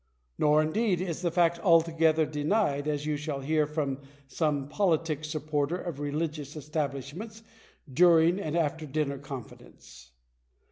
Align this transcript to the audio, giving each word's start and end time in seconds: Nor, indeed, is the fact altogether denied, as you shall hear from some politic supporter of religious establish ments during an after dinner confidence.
Nor, 0.39 0.63
indeed, 0.63 0.99
is 0.99 1.21
the 1.21 1.29
fact 1.29 1.59
altogether 1.59 2.25
denied, 2.25 2.87
as 2.87 3.05
you 3.05 3.17
shall 3.17 3.41
hear 3.41 3.67
from 3.67 3.99
some 4.27 4.67
politic 4.67 5.23
supporter 5.23 5.77
of 5.77 5.99
religious 5.99 6.55
establish 6.55 7.13
ments 7.13 7.43
during 7.93 8.39
an 8.39 8.55
after 8.55 8.87
dinner 8.87 9.19
confidence. 9.19 10.09